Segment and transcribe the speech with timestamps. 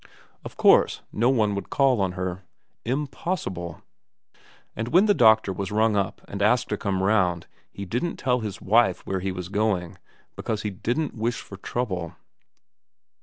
[0.43, 2.41] Of course no one would call on her.
[2.85, 3.83] Impossible.
[4.75, 7.85] And when the doctor was rung up and 318 VERA asked to come round, he
[7.85, 9.99] didn't tell his wife where he was going,
[10.35, 12.15] because he didn't wish for trouble.